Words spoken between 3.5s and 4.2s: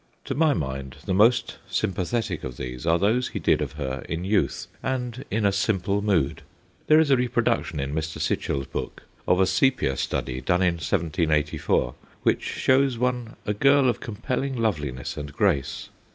of her